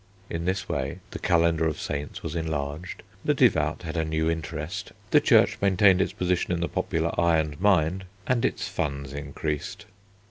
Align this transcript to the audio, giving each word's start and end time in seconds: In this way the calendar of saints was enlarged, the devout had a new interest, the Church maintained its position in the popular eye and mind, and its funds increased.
In 0.31 0.45
this 0.45 0.67
way 0.67 0.97
the 1.11 1.19
calendar 1.19 1.67
of 1.67 1.79
saints 1.79 2.23
was 2.23 2.35
enlarged, 2.35 3.03
the 3.23 3.35
devout 3.35 3.83
had 3.83 3.95
a 3.95 4.03
new 4.03 4.31
interest, 4.31 4.93
the 5.11 5.21
Church 5.21 5.59
maintained 5.61 6.01
its 6.01 6.11
position 6.11 6.51
in 6.51 6.59
the 6.59 6.67
popular 6.67 7.11
eye 7.21 7.37
and 7.37 7.61
mind, 7.61 8.05
and 8.25 8.43
its 8.43 8.67
funds 8.67 9.13
increased. 9.13 9.85